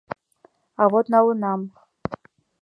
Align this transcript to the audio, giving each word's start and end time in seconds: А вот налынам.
А 0.81 0.83
вот 0.91 1.05
налынам. 1.13 1.61